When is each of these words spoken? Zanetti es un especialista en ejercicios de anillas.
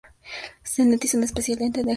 Zanetti 0.65 1.05
es 1.05 1.13
un 1.13 1.21
especialista 1.21 1.21
en 1.21 1.25
ejercicios 1.25 1.73
de 1.73 1.79
anillas. 1.81 1.89